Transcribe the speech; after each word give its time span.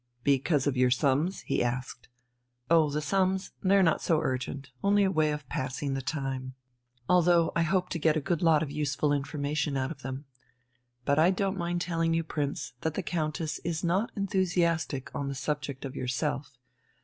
"Because 0.23 0.65
of 0.65 0.75
your 0.75 0.89
sums?" 0.89 1.41
he 1.41 1.63
asked. 1.63 2.09
"Oh, 2.71 2.89
the 2.89 3.01
sums? 3.03 3.51
They're 3.61 3.83
not 3.83 4.01
so 4.01 4.19
urgent, 4.19 4.71
only 4.83 5.03
a 5.03 5.11
way 5.11 5.29
of 5.29 5.47
passing 5.47 5.93
the 5.93 6.01
time 6.01 6.55
although 7.07 7.51
I 7.55 7.61
hope 7.61 7.89
to 7.89 7.99
get 7.99 8.17
a 8.17 8.19
good 8.19 8.41
lot 8.41 8.63
of 8.63 8.71
useful 8.71 9.13
information 9.13 9.77
out 9.77 9.91
of 9.91 10.01
them. 10.01 10.25
But 11.05 11.19
I 11.19 11.29
don't 11.29 11.55
mind 11.55 11.81
telling 11.81 12.15
you, 12.15 12.23
Prince, 12.23 12.73
that 12.81 12.95
the 12.95 13.03
Countess 13.03 13.59
is 13.63 13.83
not 13.83 14.11
enthusiastic 14.15 15.13
on 15.13 15.27
the 15.27 15.35
subject 15.35 15.85
of 15.85 15.95
yourself. 15.95 16.57